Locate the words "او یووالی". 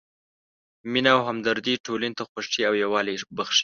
2.69-3.15